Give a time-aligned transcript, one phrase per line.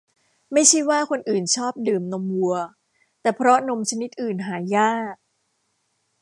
[0.53, 1.19] ไม่ใช่ว่าคน
[1.55, 2.55] ชอบดื่มนมวัว
[3.21, 5.15] แต่เพราะนมชนิดอื่นหายาก